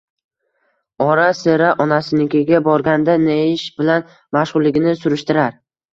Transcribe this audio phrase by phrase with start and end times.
[1.07, 5.55] Ora- sira onasinikiga borgan-da, neish bilan mashg'ulligini surishtirar